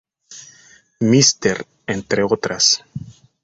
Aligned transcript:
Mister", 1.01 1.63
entre 1.85 2.23
otras. 2.23 2.83